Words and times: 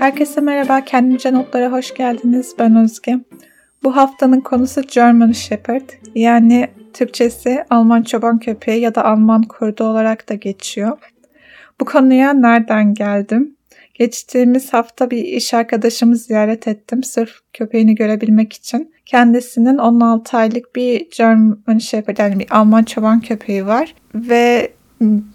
Herkese 0.00 0.40
merhaba, 0.40 0.84
Kendimce 0.84 1.32
Notlara 1.32 1.72
hoş 1.72 1.94
geldiniz. 1.94 2.54
Ben 2.58 2.76
Özge. 2.76 3.18
Bu 3.82 3.96
haftanın 3.96 4.40
konusu 4.40 4.82
German 4.82 5.32
Shepherd, 5.32 5.90
yani 6.14 6.68
Türkçesi 6.92 7.64
Alman 7.70 8.02
çoban 8.02 8.38
köpeği 8.38 8.80
ya 8.80 8.94
da 8.94 9.04
Alman 9.04 9.42
kurdu 9.42 9.84
olarak 9.84 10.28
da 10.28 10.34
geçiyor. 10.34 10.98
Bu 11.80 11.84
konuya 11.84 12.32
nereden 12.32 12.94
geldim? 12.94 13.56
Geçtiğimiz 13.94 14.72
hafta 14.72 15.10
bir 15.10 15.24
iş 15.24 15.54
arkadaşımı 15.54 16.16
ziyaret 16.16 16.68
ettim 16.68 17.02
sırf 17.02 17.32
köpeğini 17.52 17.94
görebilmek 17.94 18.52
için. 18.52 18.94
Kendisinin 19.06 19.78
16 19.78 20.36
aylık 20.36 20.76
bir 20.76 21.10
German 21.16 21.78
Shepherd 21.78 22.18
yani 22.18 22.38
bir 22.38 22.56
Alman 22.56 22.82
çoban 22.82 23.20
köpeği 23.20 23.66
var 23.66 23.94
ve 24.14 24.72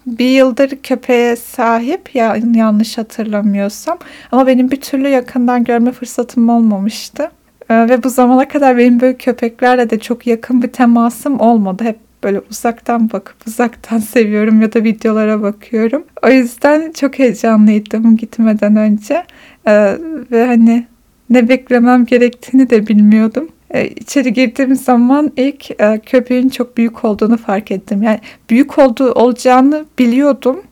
bir 0.05 0.29
yıldır 0.29 0.69
köpeğe 0.83 1.35
sahip 1.35 2.15
ya 2.15 2.37
yanlış 2.55 2.97
hatırlamıyorsam 2.97 3.97
ama 4.31 4.47
benim 4.47 4.71
bir 4.71 4.81
türlü 4.81 5.07
yakından 5.07 5.63
görme 5.63 5.91
fırsatım 5.91 6.49
olmamıştı. 6.49 7.31
Ee, 7.69 7.89
ve 7.89 8.03
bu 8.03 8.09
zamana 8.09 8.47
kadar 8.47 8.77
benim 8.77 8.99
böyle 8.99 9.17
köpeklerle 9.17 9.89
de 9.89 9.99
çok 9.99 10.27
yakın 10.27 10.63
bir 10.63 10.67
temasım 10.67 11.39
olmadı. 11.39 11.83
Hep 11.83 11.99
böyle 12.23 12.41
uzaktan 12.51 13.11
bakıp 13.11 13.47
uzaktan 13.47 13.97
seviyorum 13.99 14.61
ya 14.61 14.73
da 14.73 14.83
videolara 14.83 15.41
bakıyorum. 15.41 16.03
O 16.23 16.29
yüzden 16.29 16.91
çok 16.91 17.19
heyecanlıydım 17.19 18.17
gitmeden 18.17 18.75
önce. 18.75 19.23
Ee, 19.67 19.97
ve 20.31 20.45
hani 20.45 20.87
ne 21.29 21.49
beklemem 21.49 22.05
gerektiğini 22.05 22.69
de 22.69 22.87
bilmiyordum. 22.87 23.49
Ee, 23.75 23.87
içeri 23.87 24.33
girdiğim 24.33 24.75
zaman 24.75 25.31
ilk 25.37 25.81
e, 25.81 25.99
köpeğin 26.05 26.49
çok 26.49 26.77
büyük 26.77 27.05
olduğunu 27.05 27.37
fark 27.37 27.71
ettim. 27.71 28.03
Yani 28.03 28.19
büyük 28.49 28.79
olduğu 28.79 29.11
olacağını 29.11 29.85
biliyordum 29.99 30.63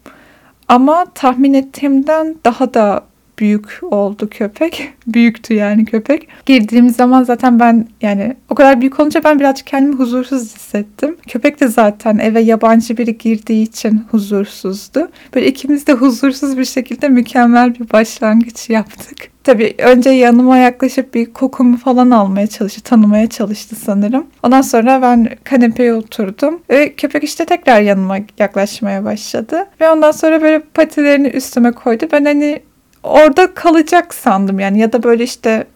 ama 0.67 1.05
tahmin 1.16 1.53
ettiğimden 1.53 2.35
daha 2.45 2.73
da 2.73 3.03
büyük 3.43 3.79
oldu 3.83 4.29
köpek. 4.29 4.93
Büyüktü 5.07 5.54
yani 5.54 5.85
köpek. 5.85 6.27
Girdiğim 6.45 6.90
zaman 6.90 7.23
zaten 7.23 7.59
ben 7.59 7.87
yani 8.01 8.35
o 8.49 8.55
kadar 8.55 8.81
büyük 8.81 8.99
olunca 8.99 9.23
ben 9.23 9.40
birazcık 9.40 9.68
kendimi 9.68 9.95
huzursuz 9.95 10.55
hissettim. 10.55 11.18
Köpek 11.27 11.62
de 11.62 11.68
zaten 11.68 12.18
eve 12.18 12.40
yabancı 12.40 12.98
biri 12.98 13.18
girdiği 13.18 13.63
için 13.63 14.01
huzursuzdu. 14.12 15.09
Böyle 15.35 15.48
ikimiz 15.48 15.87
de 15.87 15.93
huzursuz 15.93 16.57
bir 16.57 16.65
şekilde 16.65 17.09
mükemmel 17.09 17.76
bir 17.79 17.91
başlangıç 17.91 18.70
yaptık. 18.70 19.18
Tabii 19.43 19.75
önce 19.77 20.09
yanıma 20.09 20.57
yaklaşıp 20.57 21.13
bir 21.13 21.34
kokumu 21.34 21.77
falan 21.77 22.12
almaya 22.12 22.48
çalıştı, 22.48 22.81
tanımaya 22.81 23.29
çalıştı 23.29 23.75
sanırım. 23.75 24.27
Ondan 24.43 24.62
sonra 24.62 25.01
ben 25.01 25.29
kanepeye 25.43 25.93
oturdum 25.93 26.62
ve 26.70 26.93
köpek 26.93 27.23
işte 27.23 27.46
tekrar 27.46 27.81
yanıma 27.81 28.18
yaklaşmaya 28.40 29.03
başladı. 29.03 29.65
Ve 29.81 29.90
ondan 29.90 30.12
sonra 30.12 30.41
böyle 30.41 30.59
patilerini 30.59 31.27
üstüme 31.27 31.71
koydu. 31.71 32.05
Ben 32.12 32.25
hani 32.25 32.62
orada 33.04 33.54
kalacak 33.54 34.13
sandım 34.13 34.59
yani 34.59 34.79
ya 34.79 34.93
da 34.93 35.04
böyle 35.04 35.23
işte 35.23 35.68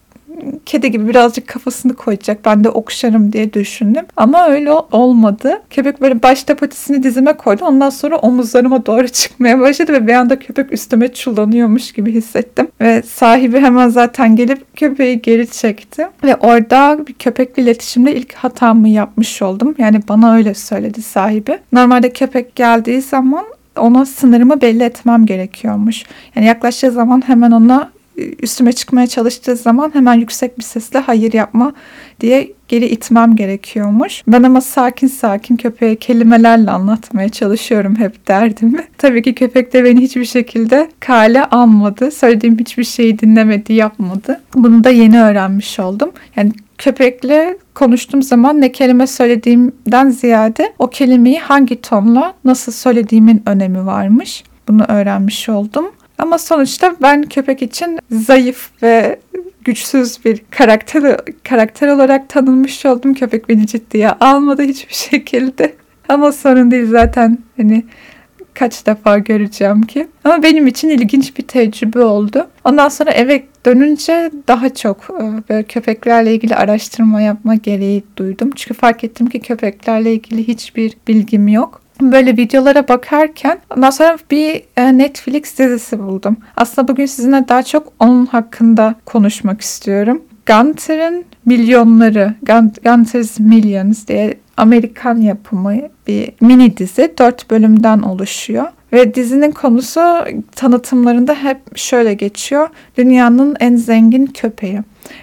kedi 0.66 0.90
gibi 0.90 1.08
birazcık 1.08 1.48
kafasını 1.48 1.94
koyacak. 1.94 2.44
Ben 2.44 2.64
de 2.64 2.70
okşarım 2.70 3.32
diye 3.32 3.52
düşündüm. 3.52 4.04
Ama 4.16 4.48
öyle 4.48 4.72
olmadı. 4.72 5.62
Köpek 5.70 6.00
böyle 6.00 6.22
başta 6.22 6.56
patisini 6.56 7.02
dizime 7.02 7.32
koydu. 7.32 7.64
Ondan 7.64 7.90
sonra 7.90 8.16
omuzlarıma 8.16 8.86
doğru 8.86 9.08
çıkmaya 9.12 9.60
başladı 9.60 9.92
ve 9.92 10.06
bir 10.06 10.12
anda 10.12 10.38
köpek 10.38 10.72
üstüme 10.72 11.12
çullanıyormuş 11.14 11.92
gibi 11.92 12.12
hissettim. 12.12 12.68
Ve 12.80 13.02
sahibi 13.02 13.60
hemen 13.60 13.88
zaten 13.88 14.36
gelip 14.36 14.76
köpeği 14.76 15.22
geri 15.22 15.50
çekti. 15.50 16.08
Ve 16.24 16.36
orada 16.36 16.98
bir 17.06 17.14
köpekle 17.14 17.62
iletişimde 17.62 18.14
ilk 18.14 18.34
hatamı 18.34 18.88
yapmış 18.88 19.42
oldum. 19.42 19.74
Yani 19.78 20.00
bana 20.08 20.34
öyle 20.34 20.54
söyledi 20.54 21.02
sahibi. 21.02 21.58
Normalde 21.72 22.12
köpek 22.12 22.56
geldiği 22.56 23.02
zaman 23.02 23.44
ona 23.78 24.06
sınırımı 24.06 24.60
belli 24.60 24.82
etmem 24.82 25.26
gerekiyormuş. 25.26 26.04
Yani 26.36 26.46
yaklaştığı 26.46 26.90
zaman 26.90 27.22
hemen 27.26 27.50
ona 27.50 27.90
üstüme 28.42 28.72
çıkmaya 28.72 29.06
çalıştığı 29.06 29.56
zaman 29.56 29.90
hemen 29.94 30.14
yüksek 30.14 30.58
bir 30.58 30.64
sesle 30.64 30.98
hayır 30.98 31.32
yapma 31.32 31.72
diye 32.20 32.52
geri 32.68 32.86
itmem 32.86 33.36
gerekiyormuş. 33.36 34.22
Ben 34.28 34.42
ama 34.42 34.60
sakin 34.60 35.06
sakin 35.06 35.56
köpeğe 35.56 35.96
kelimelerle 35.96 36.70
anlatmaya 36.70 37.28
çalışıyorum 37.28 37.96
hep 37.96 38.28
derdimi. 38.28 38.84
Tabii 38.98 39.22
ki 39.22 39.34
köpek 39.34 39.72
de 39.72 39.84
beni 39.84 40.00
hiçbir 40.00 40.24
şekilde 40.24 40.90
kale 41.00 41.44
almadı. 41.44 42.10
Söylediğim 42.10 42.58
hiçbir 42.58 42.84
şeyi 42.84 43.18
dinlemedi, 43.18 43.72
yapmadı. 43.72 44.40
Bunu 44.54 44.84
da 44.84 44.90
yeni 44.90 45.22
öğrenmiş 45.22 45.80
oldum. 45.80 46.10
Yani 46.36 46.52
köpekle 46.78 47.58
konuştuğum 47.74 48.22
zaman 48.22 48.60
ne 48.60 48.72
kelime 48.72 49.06
söylediğimden 49.06 50.10
ziyade 50.10 50.72
o 50.78 50.90
kelimeyi 50.90 51.38
hangi 51.38 51.80
tonla 51.80 52.34
nasıl 52.44 52.72
söylediğimin 52.72 53.42
önemi 53.46 53.86
varmış. 53.86 54.44
Bunu 54.68 54.84
öğrenmiş 54.88 55.48
oldum. 55.48 55.86
Ama 56.18 56.38
sonuçta 56.38 56.94
ben 57.02 57.22
köpek 57.22 57.62
için 57.62 57.98
zayıf 58.10 58.70
ve 58.82 59.18
güçsüz 59.64 60.24
bir 60.24 60.42
karakter 60.50 61.16
karakter 61.44 61.88
olarak 61.88 62.28
tanınmış 62.28 62.86
oldum. 62.86 63.14
Köpek 63.14 63.48
beni 63.48 63.66
ciddiye 63.66 64.10
almadı 64.10 64.62
hiçbir 64.62 64.94
şekilde. 65.10 65.74
Ama 66.08 66.32
sorun 66.32 66.70
değil 66.70 66.86
zaten 66.86 67.38
hani 67.56 67.84
kaç 68.54 68.86
defa 68.86 69.18
göreceğim 69.18 69.82
ki. 69.82 70.08
Ama 70.24 70.42
benim 70.42 70.66
için 70.66 70.88
ilginç 70.88 71.38
bir 71.38 71.42
tecrübe 71.42 72.00
oldu. 72.00 72.48
Ondan 72.64 72.88
sonra 72.88 73.10
eve 73.10 73.44
dönünce 73.66 74.30
daha 74.48 74.74
çok 74.74 75.18
böyle 75.48 75.62
köpeklerle 75.62 76.34
ilgili 76.34 76.56
araştırma 76.56 77.20
yapma 77.20 77.54
gereği 77.54 78.04
duydum. 78.16 78.50
Çünkü 78.56 78.74
fark 78.74 79.04
ettim 79.04 79.26
ki 79.26 79.40
köpeklerle 79.40 80.12
ilgili 80.12 80.48
hiçbir 80.48 80.96
bilgim 81.08 81.48
yok 81.48 81.82
böyle 82.00 82.36
videolara 82.36 82.88
bakarken 82.88 83.58
ondan 83.76 83.90
sonra 83.90 84.18
bir 84.30 84.62
e, 84.76 84.98
Netflix 84.98 85.58
dizisi 85.58 85.98
buldum. 85.98 86.36
Aslında 86.56 86.88
bugün 86.88 87.06
sizinle 87.06 87.48
daha 87.48 87.62
çok 87.62 87.92
onun 88.00 88.26
hakkında 88.26 88.94
konuşmak 89.06 89.60
istiyorum. 89.60 90.22
Gunter'ın 90.46 91.24
Milyonları, 91.44 92.34
Gunter's 92.84 93.40
Millions 93.40 94.06
diye 94.06 94.34
Amerikan 94.56 95.20
yapımı 95.20 95.74
bir 96.06 96.32
mini 96.40 96.76
dizi. 96.76 97.14
Dört 97.18 97.50
bölümden 97.50 97.98
oluşuyor. 97.98 98.64
Ve 98.92 99.14
dizinin 99.14 99.50
konusu 99.50 100.00
tanıtımlarında 100.56 101.34
hep 101.34 101.78
şöyle 101.78 102.14
geçiyor. 102.14 102.68
Dünyanın 102.98 103.56
en 103.60 103.76
zengin 103.76 104.26
köpeği. 104.26 104.80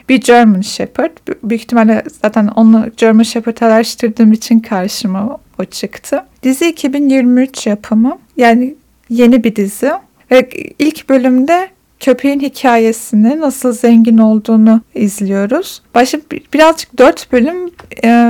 Bir 0.09 0.21
German 0.21 0.61
Shepherd. 0.61 1.11
Büyük 1.43 1.61
ihtimalle 1.61 2.03
zaten 2.21 2.47
onu 2.47 2.85
German 2.97 3.23
Shepherd 3.23 3.61
araştırdığım 3.61 4.31
için 4.31 4.59
karşıma 4.59 5.37
o 5.59 5.65
çıktı. 5.65 6.25
Dizi 6.43 6.67
2023 6.69 7.67
yapımı. 7.67 8.17
Yani 8.37 8.75
yeni 9.09 9.43
bir 9.43 9.55
dizi. 9.55 9.91
Ve 10.31 10.49
ilk 10.79 11.09
bölümde 11.09 11.69
köpeğin 11.99 12.39
hikayesini 12.39 13.39
nasıl 13.39 13.73
zengin 13.73 14.17
olduğunu 14.17 14.81
izliyoruz. 14.95 15.81
Başta 15.95 16.17
birazcık 16.53 16.97
dört 16.97 17.31
bölüm, 17.31 17.71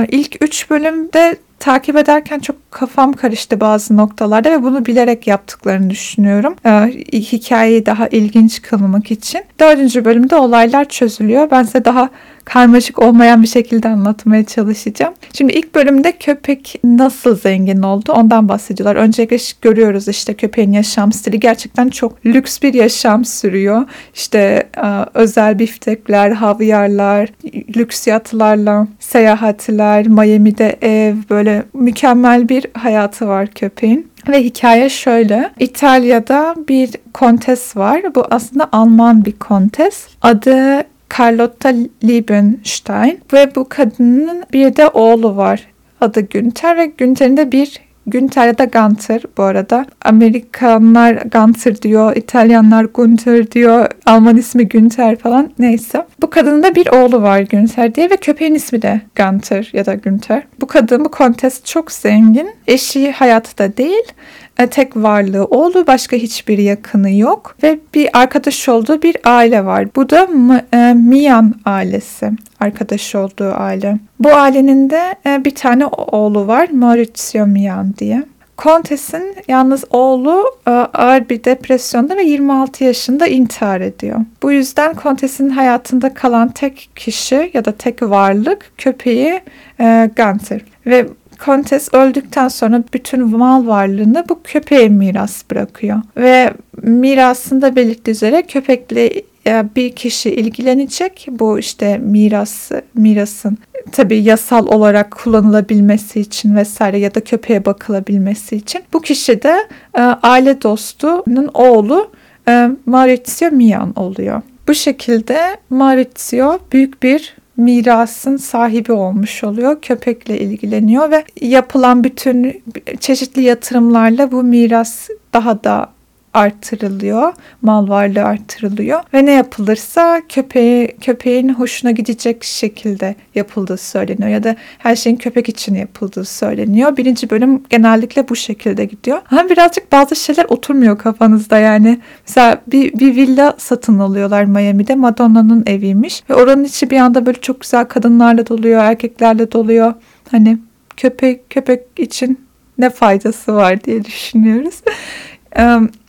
ilk 0.08 0.44
üç 0.44 0.70
bölümde 0.70 1.36
takip 1.58 1.96
ederken 1.96 2.38
çok 2.38 2.56
kafam 2.70 3.12
karıştı 3.12 3.60
bazı 3.60 3.96
noktalarda 3.96 4.50
ve 4.50 4.62
bunu 4.62 4.86
bilerek 4.86 5.26
yaptıklarını 5.26 5.90
düşünüyorum. 5.90 6.56
Ee, 6.66 6.70
hikayeyi 7.12 7.86
daha 7.86 8.08
ilginç 8.08 8.62
kılmak 8.62 9.10
için. 9.10 9.40
Dördüncü 9.60 10.04
bölümde 10.04 10.36
olaylar 10.36 10.88
çözülüyor. 10.88 11.50
Ben 11.50 11.62
size 11.62 11.84
daha 11.84 12.10
karmaşık 12.44 12.98
olmayan 12.98 13.42
bir 13.42 13.48
şekilde 13.48 13.88
anlatmaya 13.88 14.44
çalışacağım. 14.44 15.14
Şimdi 15.32 15.52
ilk 15.52 15.74
bölümde 15.74 16.12
köpek 16.12 16.80
nasıl 16.84 17.36
zengin 17.36 17.82
oldu 17.82 18.12
ondan 18.12 18.48
bahsediyorlar. 18.48 18.96
Öncelikle 18.96 19.36
görüyoruz 19.62 20.08
işte 20.08 20.34
köpeğin 20.34 20.72
yaşam 20.72 21.12
stili 21.12 21.40
gerçekten 21.40 21.88
çok 21.88 22.26
lüks 22.26 22.62
bir 22.62 22.74
yaşam 22.74 23.24
sürüyor. 23.24 23.84
İşte 24.14 24.68
e, 24.76 24.88
özel 25.14 25.58
biftekler, 25.58 26.30
havyarlar, 26.30 27.28
lüks 27.76 28.06
yatlarla 28.06 28.86
seyahatler, 29.00 30.08
Miami'de 30.08 30.76
ev 30.82 31.14
böyle 31.30 31.62
mükemmel 31.74 32.48
bir 32.48 32.66
hayatı 32.74 33.28
var 33.28 33.46
köpeğin. 33.46 34.10
Ve 34.28 34.44
hikaye 34.44 34.88
şöyle. 34.88 35.50
İtalya'da 35.58 36.54
bir 36.68 36.90
kontes 37.14 37.76
var. 37.76 38.14
Bu 38.14 38.24
aslında 38.30 38.68
Alman 38.72 39.24
bir 39.24 39.32
kontes. 39.32 40.06
Adı 40.22 40.84
Carlotta 41.18 41.72
Liebenstein 42.04 43.20
ve 43.32 43.54
bu 43.54 43.68
kadının 43.68 44.44
bir 44.52 44.76
de 44.76 44.88
oğlu 44.88 45.36
var. 45.36 45.66
Adı 46.00 46.20
Günther 46.20 46.76
ve 46.76 46.86
Günther'in 46.86 47.36
de 47.36 47.52
bir 47.52 47.85
Da 48.12 48.64
Gunter 48.64 49.22
bu 49.36 49.42
arada. 49.42 49.86
Amerikanlar 50.04 51.14
Gunter 51.14 51.82
diyor, 51.82 52.16
İtalyanlar 52.16 52.86
Günther 52.96 53.50
diyor, 53.50 53.86
Alman 54.06 54.36
ismi 54.36 54.68
Günther 54.68 55.16
falan 55.16 55.50
neyse. 55.58 56.06
Bu 56.22 56.30
kadının 56.30 56.62
da 56.62 56.74
bir 56.74 56.86
oğlu 56.86 57.22
var 57.22 57.40
Günther 57.40 57.94
diye 57.94 58.10
ve 58.10 58.16
köpeğin 58.16 58.54
ismi 58.54 58.82
de 58.82 59.00
Gunter 59.16 59.70
ya 59.72 59.86
da 59.86 59.94
Günther. 59.94 60.42
Bu 60.60 60.66
kadın 60.66 61.04
bu 61.04 61.10
kontes 61.10 61.64
çok 61.64 61.92
zengin. 61.92 62.50
Eşi 62.66 63.12
hayatta 63.12 63.76
değil 63.76 64.12
tek 64.56 64.96
varlığı 64.96 65.44
oğlu 65.44 65.86
başka 65.86 66.16
hiçbir 66.16 66.58
yakını 66.58 67.10
yok 67.10 67.56
ve 67.62 67.78
bir 67.94 68.08
arkadaş 68.12 68.68
olduğu 68.68 69.02
bir 69.02 69.16
aile 69.24 69.64
var. 69.64 69.88
Bu 69.96 70.10
da 70.10 70.28
e, 70.74 70.94
Mian 70.94 71.54
ailesi 71.64 72.30
arkadaş 72.60 73.14
olduğu 73.14 73.52
aile. 73.52 73.98
Bu 74.20 74.34
ailenin 74.34 74.90
de 74.90 75.14
e, 75.26 75.44
bir 75.44 75.54
tane 75.54 75.86
oğlu 75.86 76.46
var 76.46 76.68
Maurizio 76.72 77.46
Mian 77.46 77.94
diye. 77.98 78.22
Kontes'in 78.56 79.36
yalnız 79.48 79.84
oğlu 79.90 80.44
e, 80.66 80.70
ağır 80.70 81.28
bir 81.28 81.44
depresyonda 81.44 82.16
ve 82.16 82.22
26 82.22 82.84
yaşında 82.84 83.26
intihar 83.26 83.80
ediyor. 83.80 84.20
Bu 84.42 84.52
yüzden 84.52 84.94
Kontes'in 84.94 85.48
hayatında 85.48 86.14
kalan 86.14 86.48
tek 86.48 86.90
kişi 86.96 87.50
ya 87.54 87.64
da 87.64 87.72
tek 87.72 88.02
varlık 88.02 88.72
köpeği 88.78 89.40
e, 89.80 90.10
Gunther. 90.16 90.60
Ve 90.86 91.06
Kontes 91.38 91.94
öldükten 91.94 92.48
sonra 92.48 92.82
bütün 92.92 93.36
mal 93.36 93.66
varlığını 93.66 94.24
bu 94.28 94.40
köpeğe 94.44 94.88
miras 94.88 95.42
bırakıyor. 95.50 96.02
Ve 96.16 96.52
mirasında 96.82 97.76
belirttiği 97.76 98.12
üzere 98.12 98.42
köpekle 98.42 99.22
e, 99.46 99.64
bir 99.76 99.92
kişi 99.92 100.30
ilgilenecek. 100.30 101.26
Bu 101.30 101.58
işte 101.58 101.98
miras 101.98 102.70
mirasın 102.94 103.58
tabii 103.92 104.22
yasal 104.22 104.66
olarak 104.66 105.10
kullanılabilmesi 105.10 106.20
için 106.20 106.56
vesaire 106.56 106.98
ya 106.98 107.14
da 107.14 107.20
köpeğe 107.20 107.64
bakılabilmesi 107.64 108.56
için. 108.56 108.82
Bu 108.92 109.00
kişi 109.00 109.42
de 109.42 109.68
e, 109.94 110.00
aile 110.02 110.62
dostunun 110.62 111.50
oğlu 111.54 112.10
e, 112.48 112.70
Maurizio 112.86 113.50
Mian 113.50 113.92
oluyor. 113.96 114.42
Bu 114.68 114.74
şekilde 114.74 115.56
Maurizio 115.70 116.58
büyük 116.72 117.02
bir 117.02 117.36
mirasın 117.56 118.36
sahibi 118.36 118.92
olmuş 118.92 119.44
oluyor. 119.44 119.80
Köpekle 119.82 120.38
ilgileniyor 120.38 121.10
ve 121.10 121.24
yapılan 121.40 122.04
bütün 122.04 122.62
çeşitli 123.00 123.42
yatırımlarla 123.42 124.32
bu 124.32 124.42
miras 124.42 125.08
daha 125.32 125.64
da 125.64 125.95
artırılıyor. 126.36 127.32
Mal 127.62 127.88
varlığı 127.88 128.24
artırılıyor. 128.24 129.00
Ve 129.14 129.26
ne 129.26 129.30
yapılırsa 129.30 130.22
köpeği, 130.28 130.88
köpeğin 131.00 131.48
hoşuna 131.48 131.90
gidecek 131.90 132.44
şekilde 132.44 133.14
yapıldığı 133.34 133.76
söyleniyor. 133.76 134.28
Ya 134.28 134.44
da 134.44 134.56
her 134.78 134.96
şeyin 134.96 135.16
köpek 135.16 135.48
için 135.48 135.74
yapıldığı 135.74 136.24
söyleniyor. 136.24 136.96
Birinci 136.96 137.30
bölüm 137.30 137.62
genellikle 137.70 138.28
bu 138.28 138.36
şekilde 138.36 138.84
gidiyor. 138.84 139.18
Ama 139.30 139.50
birazcık 139.50 139.92
bazı 139.92 140.16
şeyler 140.16 140.44
oturmuyor 140.44 140.98
kafanızda 140.98 141.58
yani. 141.58 142.00
Mesela 142.26 142.62
bir, 142.66 142.92
bir 142.92 143.16
villa 143.16 143.54
satın 143.58 143.98
alıyorlar 143.98 144.44
Miami'de. 144.44 144.94
Madonna'nın 144.94 145.64
eviymiş. 145.66 146.22
Ve 146.30 146.34
oranın 146.34 146.64
içi 146.64 146.90
bir 146.90 146.98
anda 146.98 147.26
böyle 147.26 147.40
çok 147.40 147.60
güzel 147.60 147.84
kadınlarla 147.84 148.46
doluyor, 148.46 148.84
erkeklerle 148.84 149.52
doluyor. 149.52 149.94
Hani 150.30 150.58
köpek 150.96 151.50
köpek 151.50 151.82
için 151.96 152.46
ne 152.78 152.90
faydası 152.90 153.54
var 153.54 153.84
diye 153.84 154.04
düşünüyoruz 154.04 154.82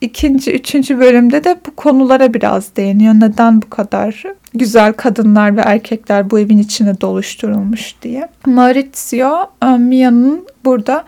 ikinci, 0.00 0.52
üçüncü 0.52 1.00
bölümde 1.00 1.44
de 1.44 1.56
bu 1.66 1.76
konulara 1.76 2.34
biraz 2.34 2.76
değiniyor. 2.76 3.14
Neden 3.14 3.62
bu 3.62 3.70
kadar 3.70 4.22
güzel 4.54 4.92
kadınlar 4.92 5.56
ve 5.56 5.60
erkekler 5.60 6.30
bu 6.30 6.38
evin 6.38 6.58
içine 6.58 7.00
doluşturulmuş 7.00 7.94
diye. 8.02 8.28
Maurizio 8.46 9.50
Mia'nın 9.78 10.46
burada 10.64 11.04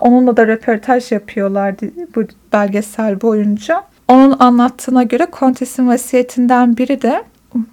onunla 0.00 0.36
da 0.36 0.46
röportaj 0.46 1.12
yapıyorlardı 1.12 1.86
bu 2.16 2.24
belgesel 2.52 3.20
boyunca. 3.20 3.82
Onun 4.08 4.36
anlattığına 4.38 5.02
göre 5.02 5.26
Kontes'in 5.26 5.88
vasiyetinden 5.88 6.76
biri 6.76 7.02
de 7.02 7.22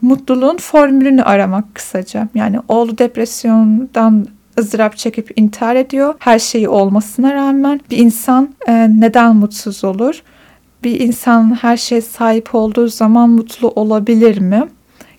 mutluluğun 0.02 0.58
formülünü 0.58 1.24
aramak 1.24 1.76
kısaca. 1.76 2.28
Yani 2.36 2.60
oğlu 2.68 2.98
depresyondan 2.98 4.28
ızdırap 4.60 4.98
çekip 4.98 5.32
intihar 5.36 5.76
ediyor. 5.76 6.14
Her 6.20 6.40
şeyi 6.40 6.70
olmasına 6.70 7.34
rağmen 7.34 7.82
bir 7.92 7.98
insan 7.98 8.50
e, 8.68 8.88
neden 9.00 9.36
mutsuz 9.36 9.84
olur? 9.84 10.24
Bir 10.84 11.00
insan 11.00 11.58
her 11.62 11.78
şeye 11.78 12.02
sahip 12.02 12.56
olduğu 12.56 12.88
zaman 12.88 13.30
mutlu 13.30 13.68
olabilir 13.68 14.40
mi? 14.42 14.68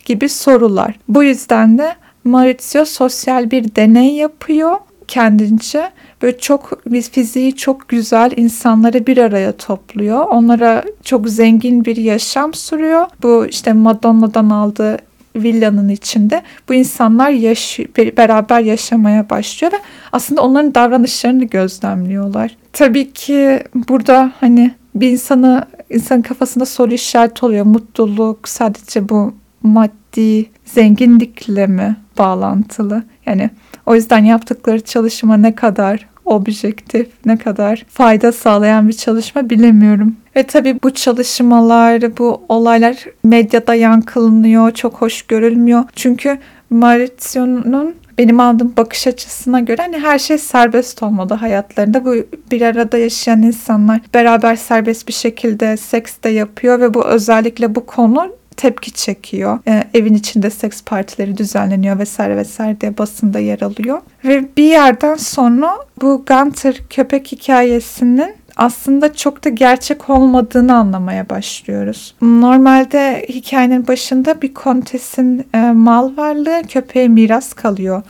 Gibi 0.05 0.29
sorular. 0.29 0.95
Bu 1.09 1.25
yüzden 1.25 1.79
de 1.79 1.95
Maurizio 2.25 2.85
sosyal 2.85 3.51
bir 3.51 3.77
deney 3.77 4.15
yapıyor 4.15 4.77
kendince. 5.09 5.91
Böyle 6.23 6.39
çok 6.39 6.83
fiziği 7.13 7.57
çok 7.57 7.89
güzel 7.89 8.33
insanları 8.37 9.07
bir 9.07 9.19
araya 9.19 9.53
topluyor. 9.53 10.27
Onlara 10.27 10.85
çok 11.05 11.29
zengin 11.29 11.85
bir 11.85 11.97
yaşam 11.97 12.55
sürüyor. 12.55 13.07
Bu 13.23 13.47
işte 13.47 13.73
Madonna'dan 13.73 14.51
aldığı 14.51 14.99
villanın 15.37 15.89
içinde 15.89 16.43
bu 16.69 16.75
insanlar 16.75 17.31
yaş 17.31 17.79
beraber 18.17 18.61
yaşamaya 18.61 19.31
başlıyor 19.31 19.73
ve 19.73 19.77
aslında 20.13 20.43
onların 20.43 20.75
davranışlarını 20.75 21.45
gözlemliyorlar. 21.45 22.57
Tabii 22.73 23.13
ki 23.13 23.63
burada 23.75 24.33
hani 24.41 24.75
bir 24.95 25.11
insanı 25.11 25.65
insan 25.91 26.23
kafasında 26.23 26.67
soru 26.67 26.95
işareti 26.95 27.47
oluyor. 27.47 27.65
Mutluluk 27.65 28.49
sadece 28.49 29.09
bu 29.09 29.35
maddi 29.63 30.47
zenginlikle 30.65 31.67
mi 31.67 31.97
bağlantılı? 32.19 33.03
Yani 33.27 33.51
o 33.87 33.95
yüzden 33.95 34.25
yaptıkları 34.25 34.81
çalışma 34.81 35.37
ne 35.37 35.55
kadar 35.55 36.10
objektif, 36.31 37.09
ne 37.27 37.37
kadar 37.37 37.85
fayda 37.89 38.33
sağlayan 38.33 38.89
bir 38.89 38.93
çalışma 38.93 39.51
bilemiyorum. 39.51 40.17
Ve 40.37 40.43
tabii 40.43 40.79
bu 40.83 40.95
çalışmalar, 40.95 42.19
bu 42.19 42.43
olaylar 42.49 43.05
medyada 43.25 43.75
yankılanıyor, 43.75 44.71
çok 44.71 44.95
hoş 44.95 45.23
görülmüyor. 45.23 45.85
Çünkü 45.97 46.39
Maurizio'nun 46.71 47.95
benim 48.19 48.41
aldığım 48.41 48.73
bakış 48.77 49.07
açısına 49.07 49.61
göre 49.61 49.83
hani 49.83 49.99
her 49.99 50.19
şey 50.19 50.39
serbest 50.39 51.03
olmalı 51.03 51.35
hayatlarında. 51.35 52.05
Bu 52.05 52.15
bir 52.51 52.63
arada 52.63 52.99
yaşayan 52.99 53.43
insanlar 53.43 54.01
beraber 54.15 54.57
serbest 54.57 55.09
bir 55.09 55.13
şekilde 55.13 55.77
seks 55.77 56.15
de 56.25 56.29
yapıyor 56.29 56.81
ve 56.81 56.95
bu 56.95 57.05
özellikle 57.05 57.75
bu 57.75 57.87
konu 57.87 58.40
tepki 58.61 58.91
çekiyor. 58.91 59.59
E, 59.69 59.85
evin 59.95 60.15
içinde 60.15 60.51
seks 60.51 60.83
partileri 60.83 61.37
düzenleniyor 61.37 61.99
vesaire 61.99 62.37
vesaire 62.37 62.81
diye 62.81 62.99
basında 62.99 63.39
yer 63.39 63.61
alıyor. 63.61 63.99
Ve 64.25 64.57
bir 64.57 64.65
yerden 64.65 65.15
sonra 65.15 65.77
bu 66.01 66.25
Gunter 66.27 66.81
köpek 66.91 67.33
hikayesinin 67.33 68.35
aslında 68.57 69.15
çok 69.15 69.45
da 69.45 69.49
gerçek 69.49 70.11
olmadığını 70.11 70.77
anlamaya 70.77 71.29
başlıyoruz. 71.29 72.15
Normalde 72.23 73.27
hikayenin 73.29 73.87
başında 73.87 74.43
bir 74.43 74.55
kontesin 74.55 75.47
e, 75.55 75.59
mal 75.61 76.17
varlığı 76.17 76.63
köpeğe 76.69 77.09
miras 77.09 77.53
kalıyor 77.53 78.03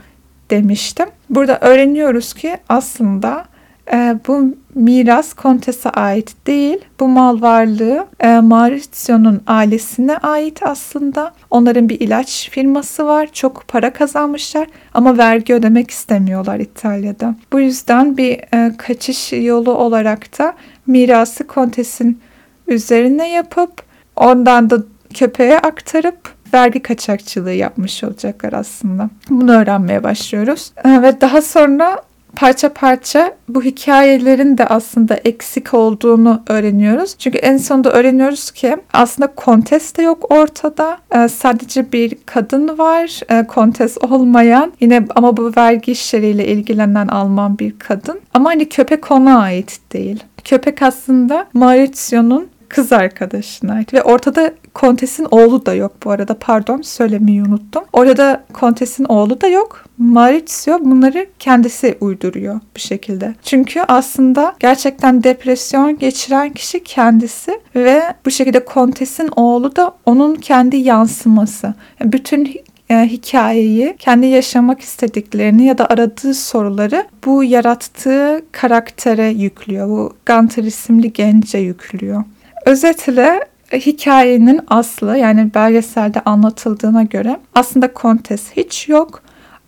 demiştim. 0.50 1.06
Burada 1.30 1.58
öğreniyoruz 1.60 2.32
ki 2.32 2.56
aslında 2.68 3.44
e, 3.92 4.16
bu 4.28 4.54
miras 4.74 5.32
kontese 5.32 5.90
ait 5.90 6.46
değil. 6.46 6.78
Bu 7.00 7.08
mal 7.08 7.40
varlığı 7.40 8.06
e, 8.20 8.40
Maurizio'nun 8.40 9.42
ailesine 9.46 10.16
ait 10.16 10.62
aslında. 10.62 11.32
Onların 11.50 11.88
bir 11.88 12.00
ilaç 12.00 12.50
firması 12.50 13.06
var. 13.06 13.28
Çok 13.32 13.68
para 13.68 13.92
kazanmışlar 13.92 14.66
ama 14.94 15.18
vergi 15.18 15.54
ödemek 15.54 15.90
istemiyorlar 15.90 16.58
İtalya'da. 16.58 17.34
Bu 17.52 17.60
yüzden 17.60 18.16
bir 18.16 18.40
e, 18.54 18.76
kaçış 18.76 19.32
yolu 19.32 19.74
olarak 19.74 20.38
da 20.38 20.54
mirası 20.86 21.46
kontesin 21.46 22.20
üzerine 22.68 23.30
yapıp 23.30 23.82
ondan 24.16 24.70
da 24.70 24.78
köpeğe 25.14 25.58
aktarıp 25.58 26.40
vergi 26.54 26.80
kaçakçılığı 26.80 27.52
yapmış 27.52 28.04
olacaklar 28.04 28.52
aslında. 28.52 29.10
Bunu 29.30 29.52
öğrenmeye 29.52 30.02
başlıyoruz. 30.02 30.72
E, 30.84 31.02
ve 31.02 31.20
daha 31.20 31.42
sonra 31.42 32.02
parça 32.36 32.68
parça 32.68 33.34
bu 33.48 33.62
hikayelerin 33.62 34.58
de 34.58 34.66
aslında 34.66 35.14
eksik 35.14 35.74
olduğunu 35.74 36.42
öğreniyoruz. 36.48 37.14
Çünkü 37.18 37.38
en 37.38 37.56
sonunda 37.56 37.92
öğreniyoruz 37.92 38.50
ki 38.50 38.76
aslında 38.92 39.34
kontes 39.34 39.96
de 39.96 40.02
yok 40.02 40.32
ortada. 40.32 40.98
Ee, 41.14 41.28
sadece 41.28 41.92
bir 41.92 42.16
kadın 42.26 42.78
var. 42.78 43.20
Ee, 43.30 43.46
kontes 43.46 43.98
olmayan 43.98 44.72
yine 44.80 45.06
ama 45.14 45.36
bu 45.36 45.52
vergi 45.56 45.92
işleriyle 45.92 46.46
ilgilenen 46.46 47.08
Alman 47.08 47.58
bir 47.58 47.78
kadın. 47.78 48.20
Ama 48.34 48.50
hani 48.50 48.68
köpek 48.68 49.10
ona 49.10 49.40
ait 49.40 49.78
değil. 49.92 50.24
Köpek 50.44 50.82
aslında 50.82 51.46
Maurizio'nun 51.52 52.48
kız 52.70 52.92
arkadaşına 52.92 53.72
ait 53.72 53.94
ve 53.94 54.02
ortada 54.02 54.52
kontesin 54.74 55.26
oğlu 55.30 55.66
da 55.66 55.74
yok 55.74 55.92
bu 56.04 56.10
arada 56.10 56.34
pardon 56.34 56.82
söylemeyi 56.82 57.42
unuttum. 57.42 57.84
Orada 57.92 58.44
kontesin 58.52 59.04
oğlu 59.04 59.40
da 59.40 59.46
yok. 59.48 59.84
Maurizio 59.98 60.80
bunları 60.80 61.26
kendisi 61.38 61.96
uyduruyor 62.00 62.60
bir 62.76 62.80
şekilde. 62.80 63.34
Çünkü 63.42 63.80
aslında 63.88 64.54
gerçekten 64.60 65.24
depresyon 65.24 65.98
geçiren 65.98 66.52
kişi 66.52 66.84
kendisi 66.84 67.60
ve 67.74 68.02
bu 68.26 68.30
şekilde 68.30 68.64
kontesin 68.64 69.30
oğlu 69.36 69.76
da 69.76 69.94
onun 70.06 70.34
kendi 70.34 70.76
yansıması. 70.76 71.74
Yani 72.00 72.12
bütün 72.12 72.60
e, 72.90 72.94
hikayeyi, 72.94 73.96
kendi 73.98 74.26
yaşamak 74.26 74.80
istediklerini 74.80 75.64
ya 75.64 75.78
da 75.78 75.86
aradığı 75.86 76.34
soruları 76.34 77.06
bu 77.24 77.44
yarattığı 77.44 78.42
karaktere 78.52 79.28
yüklüyor. 79.28 79.88
Bu 79.88 80.12
Gunter 80.26 80.64
isimli 80.64 81.12
gence 81.12 81.58
yüklüyor. 81.58 82.24
Özetle 82.66 83.40
hikayenin 83.72 84.60
aslı 84.68 85.16
yani 85.16 85.54
belgeselde 85.54 86.20
anlatıldığına 86.20 87.02
göre 87.02 87.40
aslında 87.54 87.92
kontes 87.92 88.42
hiç 88.56 88.88
yok. 88.88 89.22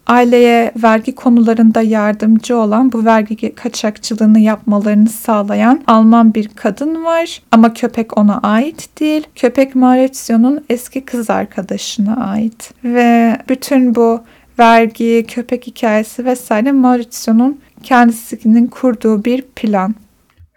Aileye 0.07 0.73
vergi 0.83 1.15
konularında 1.15 1.83
yardımcı 1.83 2.57
olan 2.57 2.93
bu 2.93 3.05
vergi 3.05 3.55
kaçakçılığını 3.55 4.39
yapmalarını 4.39 5.09
sağlayan 5.09 5.83
Alman 5.87 6.35
bir 6.35 6.49
kadın 6.49 7.05
var 7.05 7.43
ama 7.51 7.75
köpek 7.75 8.19
ona 8.19 8.39
ait 8.39 9.01
değil. 9.01 9.27
Köpek 9.35 9.75
Maurizio'nun 9.75 10.65
eski 10.71 11.05
kız 11.05 11.31
arkadaşına 11.31 12.17
ait 12.27 12.71
ve 12.85 13.39
bütün 13.49 13.95
bu 13.95 14.21
vergi, 14.59 15.25
köpek 15.29 15.67
hikayesi 15.67 16.25
vesaire 16.25 16.73
Maurizio'nun 16.73 17.61
kendisinin 17.83 18.67
kurduğu 18.67 19.25
bir 19.25 19.43
plan. 19.43 19.95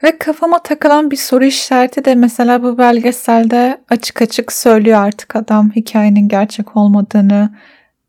Ve 0.05 0.17
kafama 0.17 0.63
takılan 0.63 1.11
bir 1.11 1.15
soru 1.15 1.45
işareti 1.45 2.05
de 2.05 2.15
mesela 2.15 2.63
bu 2.63 2.77
belgeselde 2.77 3.77
açık 3.89 4.21
açık 4.21 4.51
söylüyor 4.51 4.99
artık 4.99 5.35
adam 5.35 5.71
hikayenin 5.75 6.27
gerçek 6.27 6.77
olmadığını, 6.77 7.55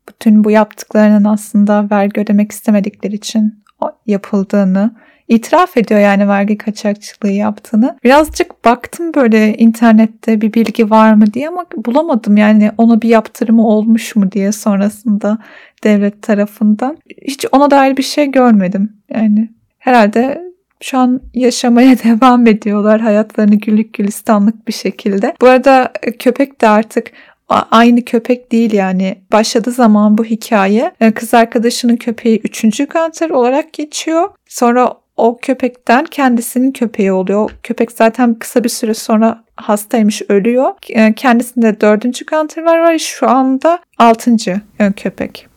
bütün 0.09 0.43
bu 0.43 0.51
yaptıklarının 0.51 1.23
aslında 1.23 1.87
vergi 1.91 2.21
ödemek 2.21 2.51
istemedikleri 2.51 3.15
için 3.15 3.63
yapıldığını 4.05 4.95
itiraf 5.27 5.77
ediyor 5.77 5.99
yani 5.99 6.27
vergi 6.27 6.57
kaçakçılığı 6.57 7.31
yaptığını. 7.31 7.97
Birazcık 8.03 8.65
baktım 8.65 9.13
böyle 9.13 9.57
internette 9.57 10.41
bir 10.41 10.53
bilgi 10.53 10.89
var 10.89 11.13
mı 11.13 11.33
diye 11.33 11.47
ama 11.47 11.65
bulamadım 11.75 12.37
yani 12.37 12.71
ona 12.77 13.01
bir 13.01 13.09
yaptırımı 13.09 13.67
olmuş 13.67 14.15
mu 14.15 14.31
diye 14.31 14.51
sonrasında 14.51 15.37
devlet 15.83 16.21
tarafından. 16.21 16.97
Hiç 17.21 17.45
ona 17.51 17.71
dair 17.71 17.97
bir 17.97 18.03
şey 18.03 18.31
görmedim. 18.31 18.93
Yani 19.09 19.49
herhalde 19.77 20.47
şu 20.81 20.97
an 20.97 21.21
yaşamaya 21.33 21.97
devam 22.03 22.47
ediyorlar 22.47 23.01
hayatlarını 23.01 23.55
güllük 23.55 23.93
gülistanlık 23.93 24.67
bir 24.67 24.73
şekilde. 24.73 25.33
Bu 25.41 25.47
arada 25.47 25.93
e, 26.03 26.11
köpek 26.11 26.61
de 26.61 26.67
artık 26.67 27.11
aynı 27.49 28.05
köpek 28.05 28.51
değil 28.51 28.73
yani. 28.73 29.17
Başladığı 29.31 29.71
zaman 29.71 30.17
bu 30.17 30.25
hikaye 30.25 30.91
e, 31.01 31.11
kız 31.11 31.33
arkadaşının 31.33 31.95
köpeği 31.95 32.41
3. 32.43 32.87
kanser 32.89 33.29
olarak 33.29 33.73
geçiyor. 33.73 34.29
Sonra 34.47 34.93
o 35.17 35.37
köpekten 35.41 36.05
kendisinin 36.05 36.71
köpeği 36.71 37.11
oluyor. 37.11 37.51
köpek 37.63 37.91
zaten 37.91 38.33
kısa 38.33 38.63
bir 38.63 38.69
süre 38.69 38.93
sonra 38.93 39.43
hastaymış 39.55 40.21
ölüyor. 40.29 40.73
E, 40.89 41.13
kendisinde 41.13 41.81
dördüncü 41.81 42.25
kanser 42.25 42.63
var 42.63 42.93
ve 42.93 42.99
şu 42.99 43.29
anda 43.29 43.79
altıncı 43.97 44.61
köpek. 44.95 45.47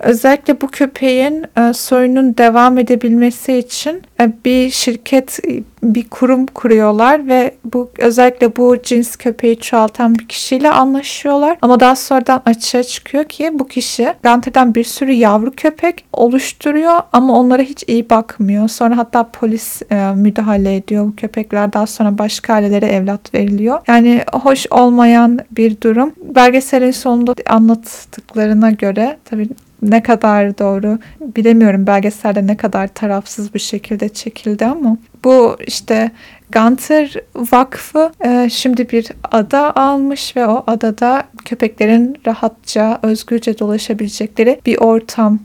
Özellikle 0.00 0.60
bu 0.60 0.68
köpeğin 0.68 1.44
e, 1.58 1.72
soyunun 1.72 2.36
devam 2.36 2.78
edebilmesi 2.78 3.56
için 3.56 4.02
e, 4.20 4.32
bir 4.44 4.70
şirket, 4.70 5.38
bir 5.82 6.08
kurum 6.08 6.46
kuruyorlar 6.46 7.28
ve 7.28 7.54
bu 7.64 7.90
özellikle 7.98 8.56
bu 8.56 8.76
cins 8.82 9.16
köpeği 9.16 9.56
çoğaltan 9.56 10.14
bir 10.14 10.28
kişiyle 10.28 10.70
anlaşıyorlar. 10.70 11.58
Ama 11.62 11.80
daha 11.80 11.96
sonradan 11.96 12.42
açığa 12.46 12.82
çıkıyor 12.82 13.24
ki 13.24 13.50
bu 13.52 13.68
kişi 13.68 14.14
Ganter'den 14.22 14.74
bir 14.74 14.84
sürü 14.84 15.12
yavru 15.12 15.50
köpek 15.56 16.04
oluşturuyor 16.12 17.00
ama 17.12 17.38
onlara 17.38 17.62
hiç 17.62 17.84
iyi 17.86 18.10
bakmıyor. 18.10 18.68
Sonra 18.68 18.96
hatta 18.96 19.30
polis 19.30 19.82
e, 19.90 20.12
müdahale 20.16 20.76
ediyor. 20.76 21.06
Bu 21.06 21.16
köpekler 21.16 21.72
daha 21.72 21.86
sonra 21.86 22.18
başka 22.18 22.54
ailelere 22.54 22.86
evlat 22.86 23.34
veriliyor. 23.34 23.80
Yani 23.88 24.24
hoş 24.32 24.66
olmayan 24.70 25.38
bir 25.50 25.80
durum. 25.80 26.12
Belgeselin 26.22 26.90
sonunda 26.90 27.34
anlattıklarına 27.46 28.70
göre 28.70 29.16
tabii 29.24 29.48
ne 29.82 30.02
kadar 30.02 30.58
doğru 30.58 30.98
bilemiyorum 31.20 31.86
belgeselde 31.86 32.46
ne 32.46 32.56
kadar 32.56 32.88
tarafsız 32.88 33.54
bir 33.54 33.58
şekilde 33.58 34.08
çekildi 34.08 34.66
ama 34.66 34.96
bu 35.24 35.56
işte 35.66 36.10
Gunter 36.52 37.14
Vakfı 37.36 38.12
e, 38.24 38.48
şimdi 38.50 38.88
bir 38.90 39.08
ada 39.32 39.76
almış 39.76 40.36
ve 40.36 40.46
o 40.46 40.64
adada 40.66 41.24
köpeklerin 41.44 42.16
rahatça, 42.26 42.98
özgürce 43.02 43.58
dolaşabilecekleri 43.58 44.60
bir 44.66 44.78
ortam 44.78 45.38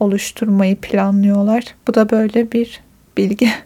oluşturmayı 0.00 0.76
planlıyorlar. 0.76 1.64
Bu 1.88 1.94
da 1.94 2.10
böyle 2.10 2.52
bir 2.52 2.80
bilgi. 3.16 3.48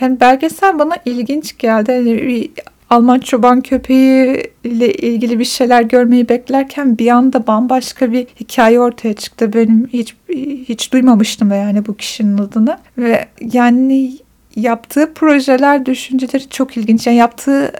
Yani 0.00 0.20
belgesel 0.20 0.78
bana 0.78 0.96
ilginç 1.04 1.58
geldi. 1.58 1.90
Yani 1.90 2.22
bir 2.26 2.50
Alman 2.90 3.18
çoban 3.18 3.60
köpeği 3.60 4.42
ile 4.64 4.92
ilgili 4.92 5.38
bir 5.38 5.44
şeyler 5.44 5.82
görmeyi 5.82 6.28
beklerken 6.28 6.98
bir 6.98 7.08
anda 7.08 7.46
bambaşka 7.46 8.12
bir 8.12 8.26
hikaye 8.40 8.80
ortaya 8.80 9.14
çıktı. 9.14 9.52
Benim 9.52 9.88
hiç 9.92 10.16
hiç 10.68 10.92
duymamıştım 10.92 11.50
yani 11.50 11.86
bu 11.86 11.96
kişinin 11.96 12.38
adını 12.38 12.78
ve 12.98 13.26
yani 13.52 14.18
yaptığı 14.56 15.14
projeler, 15.14 15.86
düşünceleri 15.86 16.48
çok 16.48 16.76
ilginç. 16.76 17.06
Yani 17.06 17.16
yaptığı 17.16 17.72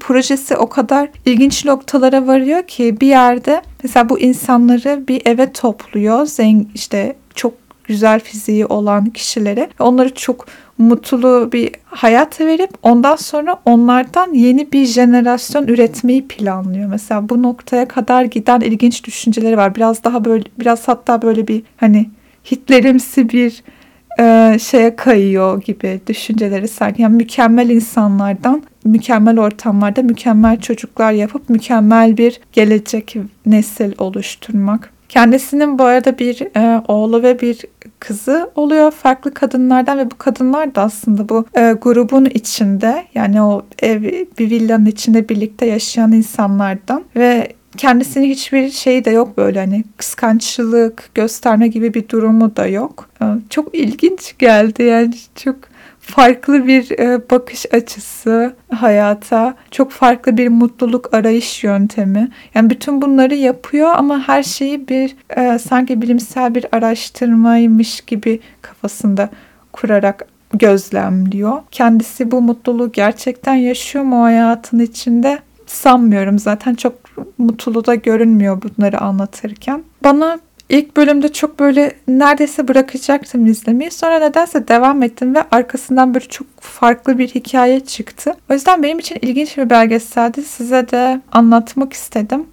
projesi 0.00 0.56
o 0.56 0.68
kadar 0.68 1.08
ilginç 1.26 1.64
noktalara 1.64 2.26
varıyor 2.26 2.62
ki 2.62 3.00
bir 3.00 3.06
yerde 3.06 3.62
mesela 3.82 4.08
bu 4.08 4.20
insanları 4.20 5.08
bir 5.08 5.22
eve 5.24 5.52
topluyor. 5.52 6.26
Zeng 6.26 6.66
işte 6.74 7.16
çok 7.34 7.52
güzel 7.84 8.20
fiziği 8.20 8.66
olan 8.66 9.10
kişilere 9.10 9.68
onları 9.78 10.14
çok 10.14 10.46
mutlu 10.78 11.52
bir 11.52 11.70
hayat 11.84 12.40
verip 12.40 12.70
ondan 12.82 13.16
sonra 13.16 13.60
onlardan 13.64 14.34
yeni 14.34 14.72
bir 14.72 14.86
jenerasyon 14.86 15.66
üretmeyi 15.66 16.28
planlıyor. 16.28 16.88
Mesela 16.88 17.28
bu 17.28 17.42
noktaya 17.42 17.88
kadar 17.88 18.24
giden 18.24 18.60
ilginç 18.60 19.04
düşünceleri 19.04 19.56
var. 19.56 19.74
Biraz 19.74 20.04
daha 20.04 20.24
böyle 20.24 20.44
biraz 20.58 20.88
hatta 20.88 21.22
böyle 21.22 21.48
bir 21.48 21.62
hani 21.76 22.06
Hitlerimsi 22.50 23.28
bir 23.28 23.62
e, 24.20 24.56
şeye 24.58 24.96
kayıyor 24.96 25.62
gibi 25.62 26.00
düşünceleri 26.06 26.68
sanki. 26.68 27.02
Yani 27.02 27.16
mükemmel 27.16 27.70
insanlardan 27.70 28.62
mükemmel 28.84 29.40
ortamlarda 29.40 30.02
mükemmel 30.02 30.60
çocuklar 30.60 31.12
yapıp 31.12 31.50
mükemmel 31.50 32.16
bir 32.16 32.40
gelecek 32.52 33.16
nesil 33.46 33.92
oluşturmak. 33.98 34.94
Kendisinin 35.08 35.78
bu 35.78 35.84
arada 35.84 36.18
bir 36.18 36.56
e, 36.56 36.82
oğlu 36.88 37.22
ve 37.22 37.40
bir 37.40 37.60
kızı 38.00 38.50
oluyor 38.56 38.90
farklı 38.90 39.34
kadınlardan 39.34 39.98
ve 39.98 40.10
bu 40.10 40.18
kadınlar 40.18 40.74
da 40.74 40.82
aslında 40.82 41.28
bu 41.28 41.44
e, 41.56 41.72
grubun 41.72 42.24
içinde 42.24 43.04
yani 43.14 43.42
o 43.42 43.62
ev 43.82 44.02
bir 44.38 44.50
villanın 44.50 44.86
içinde 44.86 45.28
birlikte 45.28 45.66
yaşayan 45.66 46.12
insanlardan 46.12 47.04
ve 47.16 47.48
kendisinin 47.76 48.26
hiçbir 48.26 48.70
şeyi 48.70 49.04
de 49.04 49.10
yok 49.10 49.36
böyle 49.36 49.60
hani 49.60 49.84
kıskançlık 49.96 51.10
gösterme 51.14 51.68
gibi 51.68 51.94
bir 51.94 52.08
durumu 52.08 52.56
da 52.56 52.66
yok. 52.66 53.08
E, 53.22 53.24
çok 53.50 53.74
ilginç 53.74 54.38
geldi 54.38 54.82
yani 54.82 55.14
çok 55.34 55.56
farklı 56.00 56.66
bir 56.66 56.98
e, 56.98 57.30
bakış 57.30 57.66
açısı 57.72 58.54
hayata, 58.70 59.54
çok 59.70 59.90
farklı 59.90 60.36
bir 60.36 60.48
mutluluk 60.48 61.14
arayış 61.14 61.64
yöntemi. 61.64 62.28
Yani 62.54 62.70
bütün 62.70 63.02
bunları 63.02 63.34
yapıyor 63.34 63.92
ama 63.96 64.28
her 64.28 64.42
şeyi 64.42 64.88
bir 64.88 65.16
e, 65.36 65.58
sanki 65.58 66.02
bilimsel 66.02 66.54
bir 66.54 66.66
araştırmaymış 66.72 68.00
gibi 68.00 68.40
kafasında 68.62 69.30
kurarak 69.72 70.26
gözlemliyor. 70.54 71.62
Kendisi 71.70 72.30
bu 72.30 72.40
mutluluğu 72.40 72.92
gerçekten 72.92 73.54
yaşıyor 73.54 74.04
mu 74.04 74.22
hayatın 74.22 74.78
içinde? 74.78 75.38
Sanmıyorum 75.66 76.38
zaten 76.38 76.74
çok 76.74 77.03
mutlu 77.38 77.84
da 77.84 77.94
görünmüyor 77.94 78.62
bunları 78.62 79.00
anlatırken. 79.00 79.82
Bana 80.04 80.38
İlk 80.68 80.96
bölümde 80.96 81.32
çok 81.32 81.58
böyle 81.58 81.92
neredeyse 82.08 82.68
bırakacaktım 82.68 83.46
izlemeyi. 83.46 83.90
Sonra 83.90 84.18
nedense 84.18 84.68
devam 84.68 85.02
ettim 85.02 85.34
ve 85.34 85.44
arkasından 85.50 86.14
böyle 86.14 86.28
çok 86.28 86.46
farklı 86.60 87.18
bir 87.18 87.28
hikaye 87.28 87.80
çıktı. 87.80 88.34
O 88.50 88.54
yüzden 88.54 88.82
benim 88.82 88.98
için 88.98 89.18
ilginç 89.22 89.58
bir 89.58 89.70
belgeseldi. 89.70 90.42
Size 90.42 90.90
de 90.90 91.20
anlatmak 91.32 91.92
istedim. 91.92 92.46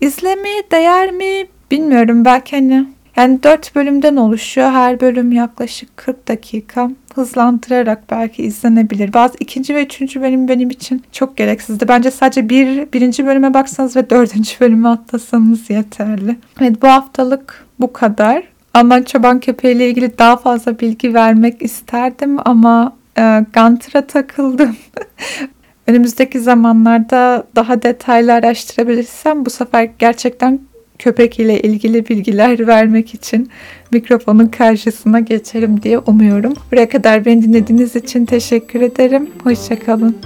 İzlemeye 0.00 0.62
değer 0.70 1.12
mi 1.12 1.46
bilmiyorum. 1.70 2.24
Belki 2.24 2.56
hani 2.56 2.86
yani 3.16 3.42
4 3.42 3.74
bölümden 3.74 4.16
oluşuyor. 4.16 4.70
Her 4.70 5.00
bölüm 5.00 5.32
yaklaşık 5.32 5.96
40 5.96 6.28
dakika. 6.28 6.90
Hızlandırarak 7.14 8.10
belki 8.10 8.42
izlenebilir. 8.42 9.12
Bazı 9.12 9.34
ikinci 9.40 9.74
ve 9.74 9.84
üçüncü 9.84 10.20
bölüm 10.20 10.48
benim 10.48 10.70
için 10.70 11.02
çok 11.12 11.36
gereksizdi. 11.36 11.88
Bence 11.88 12.10
sadece 12.10 12.48
bir, 12.48 12.92
birinci 12.92 13.26
bölüme 13.26 13.54
baksanız 13.54 13.96
ve 13.96 14.10
dördüncü 14.10 14.60
bölümü 14.60 14.88
atlasanız 14.88 15.70
yeterli. 15.70 16.36
Evet 16.60 16.82
bu 16.82 16.88
haftalık 16.88 17.66
bu 17.80 17.92
kadar. 17.92 18.42
Alman 18.74 19.02
çoban 19.02 19.40
köpeği 19.40 19.74
ile 19.74 19.88
ilgili 19.88 20.18
daha 20.18 20.36
fazla 20.36 20.78
bilgi 20.78 21.14
vermek 21.14 21.62
isterdim 21.62 22.36
ama 22.44 22.92
e, 23.18 23.44
Gunter'a 23.54 24.06
takıldım. 24.06 24.76
Önümüzdeki 25.86 26.40
zamanlarda 26.40 27.46
daha 27.56 27.82
detaylı 27.82 28.32
araştırabilirsem 28.32 29.46
bu 29.46 29.50
sefer 29.50 29.90
gerçekten 29.98 30.60
köpek 31.00 31.40
ile 31.40 31.60
ilgili 31.60 32.08
bilgiler 32.08 32.66
vermek 32.66 33.14
için 33.14 33.50
mikrofonun 33.90 34.46
karşısına 34.46 35.20
geçerim 35.20 35.82
diye 35.82 35.98
umuyorum. 35.98 36.52
Buraya 36.72 36.88
kadar 36.88 37.24
beni 37.24 37.42
dinlediğiniz 37.42 37.96
için 37.96 38.24
teşekkür 38.24 38.80
ederim. 38.80 39.30
Hoşçakalın. 39.44 40.16